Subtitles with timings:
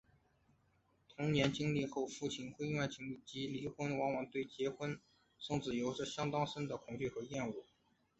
[1.15, 4.99] 童年经历过父母婚外情及离婚的人往往会对结婚
[5.37, 7.63] 生子有着相当深的恐惧和厌恶。